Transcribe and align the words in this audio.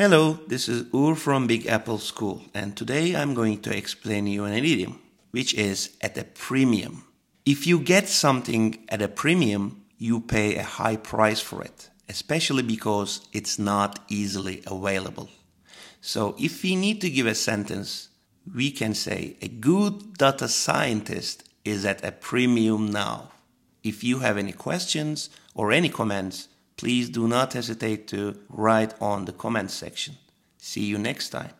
Hello, 0.00 0.38
this 0.46 0.66
is 0.66 0.86
Ur 0.94 1.14
from 1.14 1.46
Big 1.46 1.66
Apple 1.66 1.98
School, 1.98 2.40
and 2.54 2.74
today 2.74 3.14
I'm 3.14 3.34
going 3.34 3.60
to 3.60 3.76
explain 3.76 4.26
you 4.26 4.44
an 4.44 4.54
idiom, 4.54 4.98
which 5.30 5.52
is 5.52 5.94
at 6.00 6.16
a 6.16 6.24
premium. 6.24 7.04
If 7.44 7.66
you 7.66 7.78
get 7.78 8.08
something 8.08 8.82
at 8.88 9.02
a 9.02 9.08
premium, 9.08 9.82
you 9.98 10.22
pay 10.22 10.56
a 10.56 10.62
high 10.62 10.96
price 10.96 11.42
for 11.42 11.62
it, 11.62 11.90
especially 12.08 12.62
because 12.62 13.28
it's 13.34 13.58
not 13.58 13.98
easily 14.08 14.62
available. 14.66 15.28
So 16.00 16.34
if 16.38 16.62
we 16.62 16.76
need 16.76 17.02
to 17.02 17.10
give 17.10 17.26
a 17.26 17.34
sentence, 17.34 18.08
we 18.54 18.70
can 18.70 18.94
say 18.94 19.36
a 19.42 19.48
good 19.48 20.16
data 20.16 20.48
scientist 20.48 21.46
is 21.62 21.84
at 21.84 22.02
a 22.02 22.12
premium 22.12 22.90
now. 22.90 23.32
If 23.82 24.02
you 24.02 24.20
have 24.20 24.38
any 24.38 24.52
questions 24.52 25.28
or 25.54 25.72
any 25.72 25.90
comments, 25.90 26.48
please 26.80 27.10
do 27.10 27.28
not 27.28 27.52
hesitate 27.52 28.06
to 28.08 28.34
write 28.48 28.94
on 29.02 29.26
the 29.26 29.32
comment 29.32 29.70
section. 29.70 30.14
See 30.56 30.86
you 30.86 30.96
next 30.96 31.28
time. 31.28 31.50